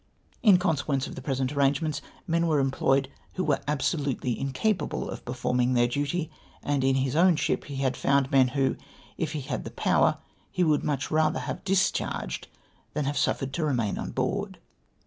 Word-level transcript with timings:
In 0.41 0.57
consequence 0.57 1.05
of 1.05 1.13
the 1.13 1.21
present 1.21 1.51
arrangements, 1.51 2.01
men 2.25 2.47
were 2.47 2.57
employed 2.59 3.07
who 3.35 3.43
were 3.43 3.61
absolutely 3.67 4.31
in 4.31 4.51
capable 4.51 5.07
of 5.07 5.23
performing 5.25 5.73
their 5.75 5.87
duty, 5.87 6.31
and 6.63 6.83
in 6.83 6.95
his 6.95 7.15
own 7.15 7.35
ship 7.35 7.65
he 7.65 7.75
had 7.75 7.93
+bund 8.01 8.31
men 8.31 8.47
who, 8.57 8.77
if 9.19 9.33
he 9.33 9.41
had 9.41 9.63
the 9.63 9.69
power, 9.69 10.17
he 10.49 10.63
would 10.63 10.83
much 10.83 11.11
rather 11.11 11.43
nave 11.47 11.63
discharged 11.63 12.47
than 12.95 13.05
have 13.05 13.15
suffered 13.15 13.53
to 13.53 13.63
remain 13.63 13.99
on 13.99 14.09
board. 14.09 14.57